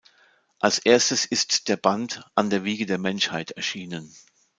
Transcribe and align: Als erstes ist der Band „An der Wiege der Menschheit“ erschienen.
Als 0.57 0.79
erstes 0.79 1.25
ist 1.27 1.67
der 1.67 1.77
Band 1.77 2.23
„An 2.33 2.49
der 2.49 2.63
Wiege 2.63 2.87
der 2.87 2.97
Menschheit“ 2.97 3.51
erschienen. 3.51 4.11